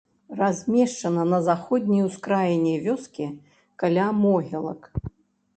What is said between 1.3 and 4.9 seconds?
на заходняй ускраіне вёскі, каля могілак.